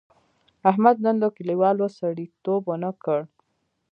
[0.69, 3.19] احمد نن له کلیوالو سړیتیوب و نه کړ.